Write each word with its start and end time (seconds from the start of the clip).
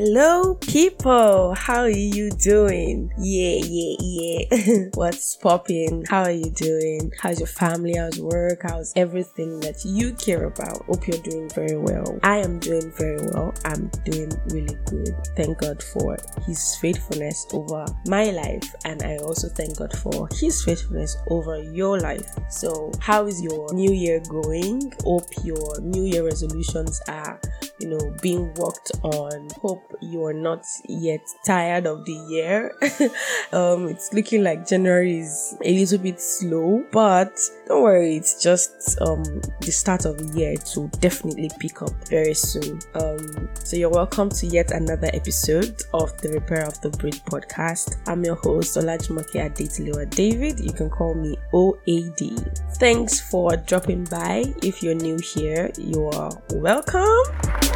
Hello, 0.00 0.54
people. 0.54 1.56
How 1.56 1.80
are 1.80 1.90
you 1.90 2.30
doing? 2.30 3.12
Yeah, 3.18 3.58
yeah, 3.64 3.96
yeah. 3.98 4.84
What's 4.94 5.34
popping? 5.34 6.04
How 6.08 6.22
are 6.22 6.30
you 6.30 6.52
doing? 6.52 7.10
How's 7.20 7.40
your 7.40 7.48
family? 7.48 7.96
How's 7.96 8.20
work? 8.20 8.60
How's 8.62 8.92
everything 8.94 9.58
that 9.58 9.84
you 9.84 10.12
care 10.12 10.44
about? 10.44 10.84
Hope 10.84 11.08
you're 11.08 11.20
doing 11.22 11.48
very 11.48 11.76
well. 11.76 12.16
I 12.22 12.36
am 12.36 12.60
doing 12.60 12.92
very 12.92 13.16
well. 13.32 13.52
I'm 13.64 13.90
doing 14.04 14.30
really 14.50 14.76
good. 14.86 15.16
Thank 15.36 15.58
God 15.58 15.82
for 15.82 16.16
His 16.46 16.76
faithfulness 16.76 17.48
over 17.52 17.84
my 18.06 18.30
life, 18.30 18.72
and 18.84 19.02
I 19.02 19.16
also 19.16 19.48
thank 19.48 19.78
God 19.78 19.92
for 19.96 20.28
His 20.30 20.64
faithfulness 20.64 21.16
over 21.28 21.60
your 21.60 21.98
life. 21.98 22.36
So, 22.50 22.92
how 23.00 23.26
is 23.26 23.42
your 23.42 23.74
new 23.74 23.90
year 23.90 24.22
going? 24.28 24.92
Hope 25.02 25.26
your 25.42 25.80
new 25.80 26.04
year 26.04 26.24
resolutions 26.24 27.02
are, 27.08 27.40
you 27.78 27.88
know, 27.88 28.14
being 28.20 28.52
worked 28.54 28.92
on. 29.02 29.48
Hope 29.62 29.78
hope 29.78 29.98
you 30.00 30.24
are 30.24 30.32
not 30.32 30.64
yet 30.88 31.20
tired 31.44 31.86
of 31.86 32.04
the 32.04 32.12
year. 32.30 32.72
um, 33.52 33.88
it's 33.88 34.12
looking 34.12 34.42
like 34.42 34.66
January 34.66 35.18
is 35.18 35.56
a 35.64 35.78
little 35.78 35.98
bit 35.98 36.20
slow, 36.20 36.84
but 36.92 37.38
don't 37.66 37.82
worry, 37.82 38.16
it's 38.16 38.42
just 38.42 38.98
um, 39.02 39.22
the 39.60 39.70
start 39.70 40.04
of 40.04 40.18
the 40.18 40.38
year. 40.38 40.52
It 40.52 40.68
will 40.76 40.88
definitely 41.00 41.50
pick 41.58 41.82
up 41.82 41.92
very 42.08 42.34
soon. 42.34 42.80
Um, 42.94 43.48
so 43.54 43.76
you're 43.76 43.90
welcome 43.90 44.30
to 44.30 44.46
yet 44.46 44.70
another 44.70 45.10
episode 45.12 45.82
of 45.92 46.16
the 46.22 46.30
Repair 46.30 46.64
of 46.66 46.80
the 46.80 46.90
Bridge 46.90 47.22
podcast. 47.24 47.96
I'm 48.08 48.24
your 48.24 48.36
host, 48.36 48.76
Olajimoke 48.76 49.36
Adetilewa 49.36 50.08
David. 50.10 50.60
You 50.60 50.72
can 50.72 50.90
call 50.90 51.14
me 51.14 51.36
OAD. 51.52 52.76
Thanks 52.78 53.20
for 53.20 53.56
dropping 53.56 54.04
by. 54.04 54.44
If 54.62 54.82
you're 54.82 54.94
new 54.94 55.18
here, 55.18 55.70
you 55.78 56.06
are 56.06 56.32
welcome. 56.50 57.67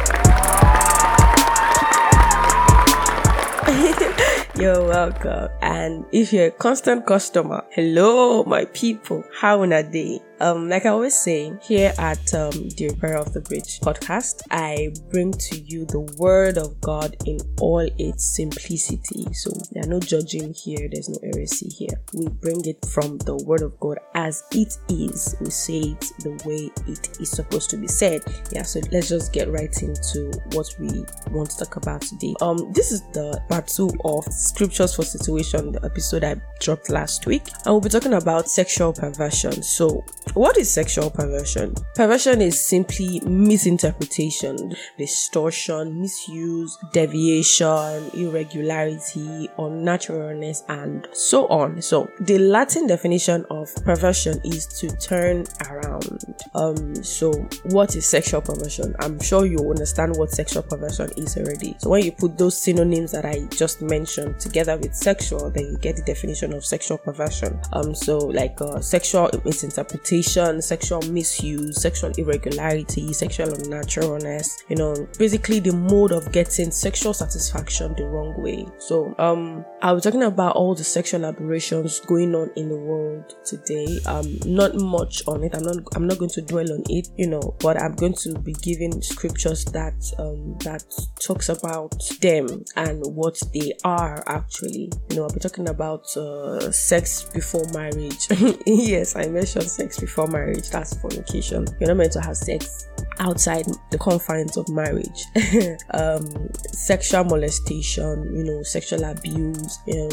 You're 4.55 4.85
welcome. 4.87 5.49
And 5.61 6.05
if 6.11 6.31
you're 6.31 6.47
a 6.47 6.51
constant 6.51 7.07
customer, 7.07 7.63
hello, 7.71 8.43
my 8.43 8.65
people. 8.65 9.23
How 9.33 9.61
are 9.61 9.83
they? 9.83 10.21
Um, 10.43 10.67
like 10.67 10.85
I 10.85 10.89
always 10.89 11.17
say, 11.17 11.53
here 11.61 11.93
at 11.97 12.33
um, 12.33 12.51
the 12.75 12.89
Repair 12.91 13.15
of 13.15 13.31
the 13.31 13.39
Bridge 13.39 13.79
podcast, 13.79 14.41
I 14.51 14.89
bring 15.09 15.31
to 15.31 15.57
you 15.57 15.85
the 15.85 16.01
Word 16.17 16.57
of 16.57 16.81
God 16.81 17.15
in 17.25 17.37
all 17.61 17.87
its 17.97 18.35
simplicity. 18.35 19.25
So 19.33 19.51
there 19.71 19.85
are 19.85 19.87
no 19.87 20.01
judging 20.01 20.53
here, 20.53 20.89
there's 20.91 21.07
no 21.07 21.17
heresy 21.23 21.69
here. 21.69 21.97
We 22.13 22.27
bring 22.27 22.65
it 22.65 22.85
from 22.87 23.19
the 23.19 23.37
Word 23.45 23.61
of 23.61 23.79
God 23.79 23.99
as 24.15 24.43
it 24.51 24.77
is. 24.89 25.33
We 25.39 25.49
say 25.49 25.79
it 25.79 26.11
the 26.19 26.31
way 26.43 26.69
it 26.91 27.21
is 27.21 27.31
supposed 27.31 27.69
to 27.69 27.77
be 27.77 27.87
said. 27.87 28.21
Yeah, 28.51 28.63
so 28.63 28.81
let's 28.91 29.07
just 29.07 29.31
get 29.31 29.49
right 29.49 29.81
into 29.81 30.29
what 30.51 30.67
we 30.77 31.05
want 31.31 31.51
to 31.51 31.57
talk 31.59 31.77
about 31.77 32.01
today. 32.01 32.33
Um, 32.41 32.73
this 32.73 32.91
is 32.91 32.99
the 33.13 33.41
part 33.47 33.67
two 33.67 33.89
of 34.03 34.25
Scriptures 34.25 34.93
for 34.93 35.03
Situation, 35.03 35.71
the 35.71 35.85
episode 35.85 36.25
I 36.25 36.35
dropped 36.59 36.89
last 36.89 37.27
week, 37.27 37.43
and 37.63 37.67
we'll 37.67 37.79
be 37.79 37.87
talking 37.87 38.15
about 38.15 38.49
sexual 38.49 38.91
perversion. 38.91 39.63
So 39.63 40.03
what 40.33 40.57
is 40.57 40.71
sexual 40.71 41.09
perversion? 41.09 41.75
Perversion 41.95 42.41
is 42.41 42.59
simply 42.59 43.19
misinterpretation, 43.21 44.75
distortion, 44.97 46.01
misuse, 46.01 46.77
deviation, 46.91 48.09
irregularity, 48.13 49.49
unnaturalness, 49.59 50.63
and 50.69 51.07
so 51.13 51.47
on. 51.47 51.81
So, 51.81 52.09
the 52.19 52.39
Latin 52.39 52.87
definition 52.87 53.45
of 53.49 53.73
perversion 53.83 54.41
is 54.43 54.65
to 54.79 54.89
turn 54.97 55.45
around. 55.69 56.23
Um, 56.55 56.95
so 57.03 57.31
what 57.65 57.95
is 57.95 58.07
sexual 58.07 58.41
perversion? 58.41 58.95
I'm 58.99 59.19
sure 59.19 59.45
you 59.45 59.59
understand 59.69 60.15
what 60.15 60.31
sexual 60.31 60.63
perversion 60.63 61.11
is 61.17 61.37
already. 61.37 61.75
So 61.79 61.89
when 61.89 62.03
you 62.03 62.11
put 62.11 62.37
those 62.37 62.59
synonyms 62.59 63.11
that 63.11 63.25
I 63.25 63.45
just 63.51 63.81
mentioned 63.81 64.39
together 64.39 64.77
with 64.77 64.95
sexual, 64.95 65.49
then 65.51 65.65
you 65.65 65.77
get 65.77 65.95
the 65.95 66.03
definition 66.03 66.53
of 66.53 66.65
sexual 66.65 66.97
perversion. 66.97 67.59
Um, 67.73 67.93
so 67.93 68.17
like 68.17 68.59
uh, 68.61 68.79
sexual 68.79 69.29
misinterpretation 69.45 70.22
sexual 70.23 71.01
misuse, 71.03 71.81
sexual 71.81 72.11
irregularity, 72.17 73.13
sexual 73.13 73.47
unnaturalness, 73.47 74.63
you 74.69 74.75
know, 74.75 75.07
basically 75.17 75.59
the 75.59 75.73
mode 75.73 76.11
of 76.11 76.31
getting 76.31 76.71
sexual 76.71 77.13
satisfaction 77.13 77.93
the 77.95 78.05
wrong 78.05 78.41
way. 78.41 78.65
So, 78.77 79.13
um, 79.19 79.65
I 79.81 79.91
was 79.91 80.03
talking 80.03 80.23
about 80.23 80.55
all 80.55 80.75
the 80.75 80.83
sexual 80.83 81.25
aberrations 81.25 81.99
going 82.01 82.33
on 82.35 82.51
in 82.55 82.69
the 82.69 82.77
world 82.77 83.35
today. 83.45 83.99
Um, 84.05 84.37
not 84.45 84.75
much 84.75 85.21
on 85.27 85.43
it. 85.43 85.55
I'm 85.55 85.63
not, 85.63 85.77
I'm 85.95 86.07
not 86.07 86.17
going 86.17 86.31
to 86.31 86.41
dwell 86.41 86.71
on 86.71 86.83
it, 86.89 87.09
you 87.17 87.27
know, 87.27 87.55
but 87.59 87.81
I'm 87.81 87.93
going 87.95 88.13
to 88.13 88.39
be 88.39 88.53
giving 88.53 89.01
scriptures 89.01 89.65
that, 89.65 89.93
um, 90.19 90.57
that 90.59 90.83
talks 91.21 91.49
about 91.49 91.95
them 92.21 92.63
and 92.75 93.03
what 93.05 93.41
they 93.53 93.73
are 93.83 94.23
actually. 94.27 94.91
You 95.09 95.17
know, 95.17 95.23
I'll 95.23 95.33
be 95.33 95.39
talking 95.39 95.69
about, 95.69 96.05
uh, 96.15 96.71
sex 96.71 97.23
before 97.23 97.65
marriage. 97.73 98.27
yes, 98.65 99.15
I 99.15 99.27
mentioned 99.27 99.69
sex 99.69 99.99
before 100.03 100.27
marriage. 100.27 100.69
That's 100.69 100.93
fornication. 100.97 101.65
You're 101.79 101.87
not 101.87 101.97
meant 101.97 102.11
to 102.13 102.21
have 102.21 102.35
sex 102.35 102.89
outside 103.19 103.65
the 103.89 103.97
confines 103.97 104.57
of 104.57 104.67
marriage. 104.69 105.25
um, 105.91 106.49
sexual 106.71 107.23
molestation, 107.23 108.35
you 108.35 108.43
know, 108.43 108.63
sexual 108.63 109.03
abuse, 109.05 109.79
um, 109.93 110.09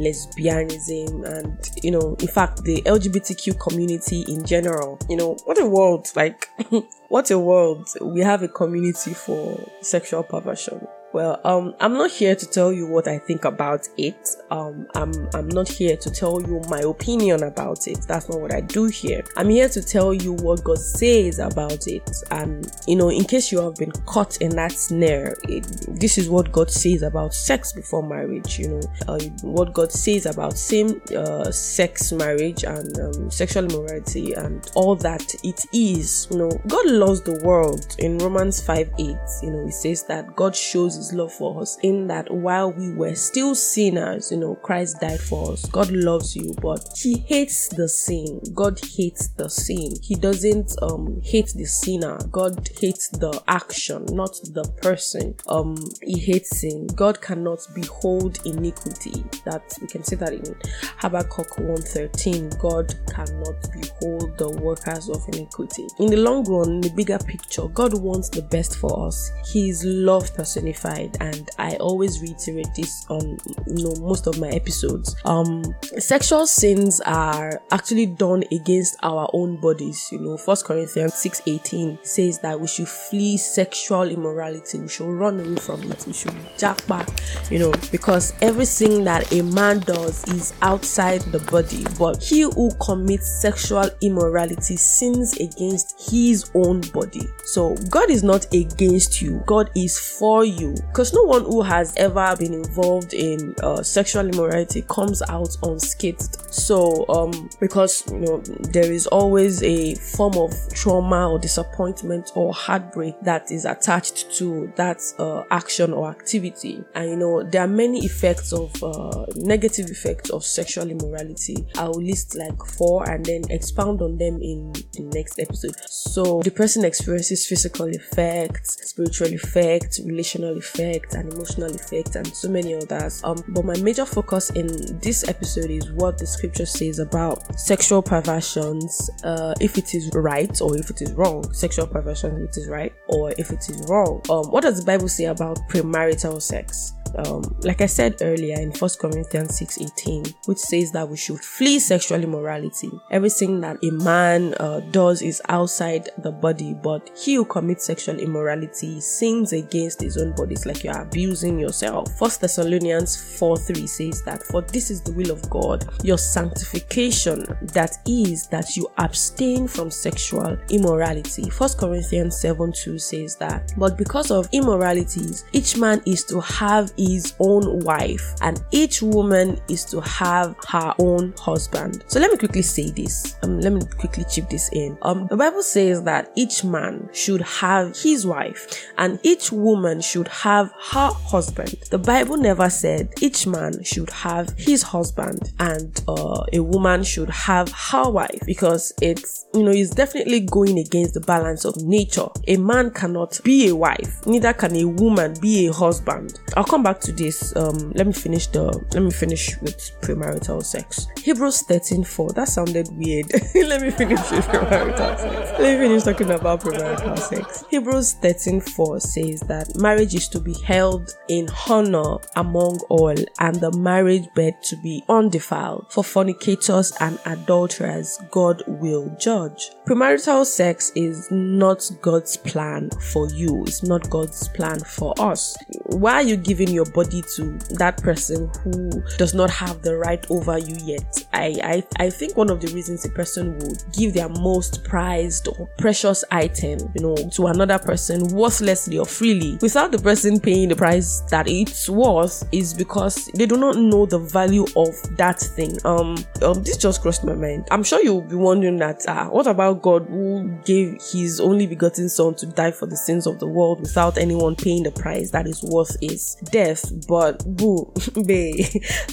lesbianism, 0.00 1.24
and 1.26 1.70
you 1.82 1.90
know, 1.90 2.16
in 2.20 2.28
fact, 2.28 2.64
the 2.64 2.80
LGBTQ 2.82 3.60
community 3.60 4.24
in 4.28 4.44
general. 4.46 4.98
You 5.08 5.16
know, 5.16 5.36
what 5.44 5.60
a 5.60 5.66
world! 5.66 6.10
Like, 6.16 6.48
what 7.08 7.30
a 7.30 7.38
world! 7.38 7.88
We 8.00 8.20
have 8.20 8.42
a 8.42 8.48
community 8.48 9.12
for 9.12 9.58
sexual 9.82 10.22
perversion. 10.22 10.86
Well, 11.12 11.40
um, 11.44 11.74
I'm 11.78 11.92
not 11.92 12.10
here 12.10 12.34
to 12.34 12.46
tell 12.46 12.72
you 12.72 12.86
what 12.86 13.06
I 13.06 13.18
think 13.18 13.44
about 13.44 13.86
it. 13.98 14.30
Um, 14.50 14.86
I'm 14.94 15.12
I'm 15.34 15.48
not 15.48 15.68
here 15.68 15.94
to 15.96 16.10
tell 16.10 16.40
you 16.40 16.62
my 16.70 16.80
opinion 16.80 17.42
about 17.42 17.86
it. 17.86 18.00
That's 18.08 18.30
not 18.30 18.40
what 18.40 18.54
I 18.54 18.62
do 18.62 18.86
here. 18.86 19.22
I'm 19.36 19.50
here 19.50 19.68
to 19.68 19.82
tell 19.82 20.14
you 20.14 20.32
what 20.32 20.64
God 20.64 20.78
says 20.78 21.38
about 21.38 21.86
it. 21.86 22.10
And 22.30 22.66
you 22.86 22.96
know, 22.96 23.10
in 23.10 23.24
case 23.24 23.52
you 23.52 23.60
have 23.60 23.74
been 23.74 23.92
caught 24.06 24.38
in 24.38 24.56
that 24.56 24.72
snare, 24.72 25.36
it, 25.44 25.64
this 26.00 26.16
is 26.16 26.30
what 26.30 26.50
God 26.50 26.70
says 26.70 27.02
about 27.02 27.34
sex 27.34 27.74
before 27.74 28.02
marriage. 28.02 28.58
You 28.58 28.68
know, 28.68 28.80
uh, 29.06 29.18
what 29.42 29.74
God 29.74 29.92
says 29.92 30.24
about 30.24 30.56
same 30.56 31.02
uh, 31.14 31.50
sex 31.50 32.10
marriage 32.12 32.64
and 32.64 32.98
um, 32.98 33.30
sexual 33.30 33.66
immorality 33.66 34.32
and 34.32 34.70
all 34.74 34.96
that 34.96 35.34
it 35.44 35.62
is. 35.74 36.26
You 36.30 36.38
know, 36.38 36.50
God 36.66 36.86
loves 36.86 37.20
the 37.20 37.38
world. 37.44 37.96
In 37.98 38.16
Romans 38.16 38.62
five 38.62 38.90
eight, 38.98 39.16
you 39.42 39.50
know, 39.50 39.66
He 39.66 39.72
says 39.72 40.04
that 40.04 40.34
God 40.36 40.56
shows 40.56 41.01
his 41.02 41.12
love 41.12 41.32
for 41.32 41.60
us 41.60 41.76
in 41.82 42.06
that 42.06 42.32
while 42.32 42.72
we 42.72 42.92
were 42.92 43.14
still 43.16 43.54
sinners, 43.56 44.30
you 44.30 44.38
know, 44.38 44.54
Christ 44.54 45.00
died 45.00 45.20
for 45.20 45.52
us. 45.52 45.66
God 45.66 45.90
loves 45.90 46.36
you, 46.36 46.54
but 46.62 46.88
he 46.96 47.18
hates 47.18 47.68
the 47.68 47.88
sin. 47.88 48.40
God 48.54 48.78
hates 48.96 49.28
the 49.28 49.50
sin. 49.50 49.94
He 50.00 50.14
doesn't 50.14 50.74
um 50.80 51.20
hate 51.24 51.52
the 51.56 51.64
sinner. 51.64 52.18
God 52.30 52.68
hates 52.78 53.08
the 53.08 53.42
action, 53.48 54.06
not 54.10 54.34
the 54.54 54.64
person. 54.80 55.34
Um 55.48 55.76
he 56.02 56.18
hates 56.20 56.60
sin. 56.60 56.86
God 56.94 57.20
cannot 57.20 57.66
behold 57.74 58.38
iniquity. 58.46 59.24
That 59.44 59.76
we 59.80 59.88
can 59.88 60.04
see 60.04 60.16
that 60.16 60.32
in 60.32 60.54
Habakkuk 60.98 61.58
113. 61.58 62.50
God 62.60 62.94
cannot 63.12 63.56
behold 63.72 64.38
the 64.38 64.50
workers 64.62 65.08
of 65.08 65.20
iniquity. 65.32 65.86
In 65.98 66.06
the 66.06 66.16
long 66.18 66.44
run, 66.44 66.74
in 66.74 66.80
the 66.80 66.90
bigger 66.90 67.18
picture, 67.18 67.66
God 67.68 67.94
wants 67.94 68.28
the 68.28 68.42
best 68.42 68.76
for 68.76 69.06
us. 69.06 69.32
He 69.52 69.68
is 69.68 69.84
love 69.84 70.32
personified 70.34 70.91
and 71.20 71.50
I 71.58 71.76
always 71.76 72.20
reiterate 72.20 72.74
this 72.76 73.06
on 73.08 73.38
you 73.66 73.84
know 73.84 73.94
most 74.00 74.26
of 74.26 74.38
my 74.38 74.48
episodes. 74.48 75.14
Um 75.24 75.62
sexual 75.98 76.46
sins 76.46 77.00
are 77.00 77.60
actually 77.70 78.06
done 78.06 78.44
against 78.52 78.96
our 79.02 79.28
own 79.32 79.56
bodies. 79.56 80.08
You 80.12 80.20
know, 80.20 80.36
First 80.36 80.64
Corinthians 80.64 81.14
6:18 81.14 81.98
says 82.02 82.38
that 82.40 82.60
we 82.60 82.66
should 82.66 82.88
flee 82.88 83.36
sexual 83.36 84.04
immorality, 84.04 84.80
we 84.80 84.88
should 84.88 85.08
run 85.08 85.40
away 85.40 85.56
from 85.56 85.82
it, 85.90 86.04
we 86.06 86.12
should 86.12 86.34
jack 86.58 86.84
back, 86.86 87.08
you 87.50 87.58
know, 87.58 87.72
because 87.90 88.32
everything 88.40 89.04
that 89.04 89.32
a 89.32 89.42
man 89.42 89.80
does 89.80 90.24
is 90.28 90.54
outside 90.62 91.20
the 91.32 91.38
body, 91.50 91.84
but 91.98 92.22
he 92.22 92.42
who 92.42 92.70
commits 92.80 93.40
sexual 93.40 93.88
immorality 94.00 94.76
sins 94.76 95.34
against 95.34 96.10
his 96.10 96.50
own 96.54 96.80
body. 96.92 97.26
So 97.44 97.74
God 97.90 98.10
is 98.10 98.22
not 98.22 98.52
against 98.54 99.22
you, 99.22 99.42
God 99.46 99.70
is 99.74 99.98
for 99.98 100.44
you 100.44 100.74
because 100.92 101.14
no 101.14 101.22
one 101.22 101.42
who 101.44 101.62
has 101.62 101.94
ever 101.96 102.36
been 102.38 102.52
involved 102.52 103.14
in 103.14 103.54
uh, 103.62 103.82
sexual 103.82 104.28
immorality 104.28 104.82
comes 104.90 105.22
out 105.22 105.56
unscathed. 105.62 106.36
So, 106.52 107.06
um, 107.08 107.48
because 107.60 108.04
you 108.10 108.18
know 108.18 108.40
there 108.40 108.92
is 108.92 109.06
always 109.06 109.62
a 109.62 109.94
form 109.94 110.34
of 110.36 110.52
trauma 110.74 111.30
or 111.30 111.38
disappointment 111.38 112.32
or 112.34 112.52
heartbreak 112.52 113.14
that 113.22 113.50
is 113.50 113.64
attached 113.64 114.32
to 114.36 114.70
that 114.76 115.00
uh, 115.18 115.44
action 115.50 115.94
or 115.94 116.10
activity, 116.10 116.84
and 116.94 117.08
you 117.08 117.16
know 117.16 117.42
there 117.42 117.62
are 117.62 117.68
many 117.68 118.04
effects 118.04 118.52
of 118.52 118.70
uh, 118.82 119.24
negative 119.36 119.88
effects 119.88 120.28
of 120.28 120.44
sexual 120.44 120.90
immorality. 120.90 121.56
I 121.78 121.88
will 121.88 122.02
list 122.02 122.36
like 122.36 122.62
four 122.66 123.08
and 123.08 123.24
then 123.24 123.44
expound 123.48 124.02
on 124.02 124.18
them 124.18 124.42
in 124.42 124.72
the 124.72 125.08
next 125.14 125.38
episode. 125.38 125.76
So, 125.88 126.42
the 126.42 126.50
person 126.50 126.84
experiences 126.84 127.46
physical 127.46 127.86
effects, 127.86 128.90
spiritual 128.90 129.28
effects, 129.28 129.98
relational 130.04 130.58
effects 130.58 130.71
effects 130.74 131.14
and 131.14 131.32
emotional 131.32 131.70
effects 131.74 132.16
and 132.16 132.26
so 132.26 132.48
many 132.48 132.74
others. 132.74 133.22
Um, 133.24 133.42
but 133.48 133.64
my 133.64 133.76
major 133.78 134.06
focus 134.06 134.50
in 134.50 134.98
this 135.00 135.26
episode 135.28 135.70
is 135.70 135.90
what 135.92 136.18
the 136.18 136.26
scripture 136.26 136.66
says 136.66 136.98
about 136.98 137.58
sexual 137.58 138.02
perversions, 138.02 139.10
uh, 139.24 139.54
if 139.60 139.78
it 139.78 139.94
is 139.94 140.10
right 140.14 140.60
or 140.60 140.76
if 140.76 140.90
it 140.90 141.02
is 141.02 141.12
wrong. 141.12 141.50
Sexual 141.52 141.86
perversion, 141.86 142.36
if 142.36 142.50
it 142.50 142.56
is 142.60 142.68
right 142.68 142.92
or 143.08 143.32
if 143.38 143.50
it 143.50 143.68
is 143.68 143.86
wrong. 143.88 144.22
Um, 144.30 144.50
what 144.50 144.62
does 144.62 144.78
the 144.78 144.84
Bible 144.84 145.08
say 145.08 145.24
about 145.24 145.58
premarital 145.68 146.40
sex? 146.40 146.92
Um, 147.16 147.42
like 147.60 147.80
I 147.80 147.86
said 147.86 148.16
earlier 148.20 148.58
in 148.58 148.72
1 148.72 148.90
Corinthians 149.00 149.58
6:18, 149.58 150.34
which 150.46 150.58
says 150.58 150.92
that 150.92 151.08
we 151.08 151.16
should 151.16 151.40
flee 151.40 151.78
sexual 151.78 152.22
immorality. 152.22 152.90
Everything 153.10 153.60
that 153.60 153.78
a 153.82 153.90
man 153.90 154.54
uh, 154.54 154.80
does 154.90 155.22
is 155.22 155.40
outside 155.48 156.08
the 156.18 156.32
body, 156.32 156.74
but 156.74 157.10
he 157.16 157.34
who 157.34 157.44
commits 157.44 157.86
sexual 157.86 158.18
immorality 158.18 159.00
sins 159.00 159.52
against 159.52 160.00
his 160.00 160.16
own 160.16 160.32
body. 160.32 160.54
It's 160.54 160.66
like 160.66 160.84
you're 160.84 161.00
abusing 161.00 161.58
yourself. 161.58 162.08
1 162.20 162.30
Thessalonians 162.40 163.16
4:3 163.38 163.88
says 163.88 164.22
that, 164.24 164.42
For 164.44 164.62
this 164.62 164.90
is 164.90 165.00
the 165.00 165.12
will 165.12 165.30
of 165.30 165.48
God, 165.50 165.88
your 166.02 166.18
sanctification, 166.18 167.44
that 167.62 167.96
is, 168.06 168.46
that 168.48 168.76
you 168.76 168.88
abstain 168.98 169.68
from 169.68 169.90
sexual 169.90 170.56
immorality. 170.70 171.50
1 171.50 171.70
Corinthians 171.78 172.36
7:2 172.42 173.00
says 173.00 173.36
that, 173.36 173.72
But 173.76 173.96
because 173.96 174.30
of 174.30 174.48
immoralities, 174.52 175.44
each 175.52 175.76
man 175.76 176.02
is 176.06 176.24
to 176.24 176.40
have 176.40 176.92
his 177.06 177.34
own 177.38 177.80
wife, 177.80 178.34
and 178.40 178.62
each 178.70 179.02
woman 179.02 179.60
is 179.68 179.84
to 179.86 180.00
have 180.00 180.56
her 180.68 180.94
own 180.98 181.34
husband. 181.38 182.04
So 182.06 182.20
let 182.20 182.30
me 182.30 182.38
quickly 182.38 182.62
say 182.62 182.90
this. 182.90 183.36
Um, 183.42 183.60
let 183.60 183.72
me 183.72 183.80
quickly 183.98 184.24
chip 184.30 184.48
this 184.48 184.70
in. 184.72 184.96
Um, 185.02 185.26
the 185.28 185.36
Bible 185.36 185.62
says 185.62 186.02
that 186.04 186.32
each 186.36 186.64
man 186.64 187.08
should 187.12 187.42
have 187.42 187.96
his 187.96 188.26
wife, 188.26 188.90
and 188.98 189.18
each 189.22 189.52
woman 189.52 190.00
should 190.00 190.28
have 190.28 190.72
her 190.92 191.10
husband. 191.12 191.76
The 191.90 191.98
Bible 191.98 192.36
never 192.36 192.70
said 192.70 193.10
each 193.20 193.46
man 193.46 193.82
should 193.82 194.10
have 194.10 194.50
his 194.56 194.82
husband 194.82 195.52
and 195.58 196.02
uh, 196.08 196.44
a 196.52 196.60
woman 196.60 197.02
should 197.02 197.30
have 197.30 197.70
her 197.70 198.10
wife 198.10 198.40
because 198.46 198.92
it's 199.00 199.46
you 199.54 199.62
know 199.62 199.70
it's 199.70 199.90
definitely 199.90 200.40
going 200.40 200.78
against 200.78 201.14
the 201.14 201.20
balance 201.20 201.64
of 201.64 201.76
nature. 201.82 202.28
A 202.48 202.56
man 202.56 202.90
cannot 202.90 203.40
be 203.44 203.68
a 203.68 203.74
wife, 203.74 204.26
neither 204.26 204.52
can 204.52 204.76
a 204.76 204.84
woman 204.84 205.34
be 205.40 205.66
a 205.66 205.72
husband. 205.72 206.40
I'll 206.56 206.64
come 206.64 206.82
back 206.82 206.91
back 206.92 207.00
to 207.00 207.12
this, 207.12 207.56
um, 207.56 207.90
let 207.94 208.06
me 208.06 208.12
finish 208.12 208.46
the 208.48 208.64
let 208.92 209.02
me 209.02 209.10
finish 209.10 209.58
with 209.62 209.78
premarital 210.02 210.62
sex. 210.62 211.06
Hebrews 211.16 211.62
13 211.62 212.04
4. 212.04 212.32
That 212.32 212.48
sounded 212.48 212.88
weird. 212.92 213.32
let 213.54 213.80
me 213.80 213.90
finish 213.90 214.20
with 214.30 214.44
premarital 214.46 215.18
sex. 215.18 215.58
Let 215.58 215.80
me 215.80 215.86
finish 215.86 216.02
talking 216.02 216.30
about 216.30 216.60
premarital 216.60 217.18
sex. 217.18 217.64
Hebrews 217.70 218.14
13 218.14 218.60
4 218.60 219.00
says 219.00 219.40
that 219.42 219.74
marriage 219.76 220.14
is 220.14 220.28
to 220.28 220.40
be 220.40 220.54
held 220.64 221.10
in 221.28 221.48
honor 221.68 222.18
among 222.36 222.78
all, 222.90 223.14
and 223.40 223.56
the 223.56 223.72
marriage 223.72 224.28
bed 224.34 224.62
to 224.64 224.76
be 224.82 225.02
undefiled. 225.08 225.86
For 225.90 226.04
fornicators 226.04 226.92
and 227.00 227.18
adulterers, 227.24 228.18
God 228.30 228.62
will 228.66 229.16
judge. 229.18 229.70
Premarital 229.86 230.44
sex 230.44 230.92
is 230.94 231.28
not 231.30 231.90
God's 232.02 232.36
plan 232.36 232.90
for 233.12 233.30
you, 233.30 233.62
it's 233.62 233.82
not 233.82 234.10
God's 234.10 234.48
plan 234.48 234.80
for 234.80 235.14
us. 235.18 235.56
Why 235.86 236.14
are 236.14 236.22
you 236.22 236.36
giving 236.36 236.68
your 236.68 236.81
body 236.84 237.22
to 237.36 237.58
that 237.76 238.00
person 238.02 238.50
who 238.62 238.90
does 239.16 239.34
not 239.34 239.50
have 239.50 239.82
the 239.82 239.96
right 239.96 240.24
over 240.30 240.58
you 240.58 240.76
yet. 240.84 241.26
I, 241.32 241.54
I, 241.98 242.04
I 242.04 242.10
think 242.10 242.36
one 242.36 242.50
of 242.50 242.60
the 242.60 242.72
reasons 242.72 243.04
a 243.04 243.10
person 243.10 243.58
would 243.58 243.82
give 243.92 244.14
their 244.14 244.28
most 244.28 244.84
prized 244.84 245.48
or 245.48 245.68
precious 245.78 246.24
item, 246.30 246.78
you 246.94 247.02
know, 247.02 247.16
to 247.30 247.46
another 247.46 247.78
person 247.78 248.28
worthlessly 248.28 248.98
or 248.98 249.06
freely 249.06 249.58
without 249.60 249.92
the 249.92 249.98
person 249.98 250.40
paying 250.40 250.68
the 250.68 250.76
price 250.76 251.20
that 251.30 251.48
it's 251.48 251.88
worth 251.88 252.44
is 252.52 252.74
because 252.74 253.26
they 253.34 253.46
do 253.46 253.56
not 253.56 253.76
know 253.76 254.06
the 254.06 254.18
value 254.18 254.66
of 254.76 254.94
that 255.16 255.40
thing. 255.40 255.78
Um, 255.84 256.16
um 256.42 256.62
this 256.62 256.76
just 256.76 257.02
crossed 257.02 257.24
my 257.24 257.34
mind. 257.34 257.66
I'm 257.70 257.82
sure 257.82 258.02
you'll 258.02 258.22
be 258.22 258.36
wondering 258.36 258.78
that 258.78 259.06
uh, 259.06 259.26
what 259.26 259.46
about 259.46 259.82
God 259.82 260.06
who 260.08 260.50
gave 260.64 261.00
his 261.12 261.40
only 261.40 261.66
begotten 261.66 262.08
son 262.08 262.34
to 262.36 262.46
die 262.46 262.70
for 262.70 262.86
the 262.86 262.96
sins 262.96 263.26
of 263.26 263.38
the 263.38 263.46
world 263.46 263.80
without 263.80 264.18
anyone 264.18 264.56
paying 264.56 264.82
the 264.82 264.90
price 264.90 265.30
that 265.30 265.46
is 265.46 265.62
worth 265.62 265.96
his 266.00 266.36
death? 266.44 266.61
But 267.08 267.44
boo, 267.56 267.92
babe, 268.26 268.66